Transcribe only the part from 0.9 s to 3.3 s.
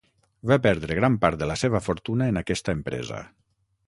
gran part de la seva fortuna en aquesta empresa.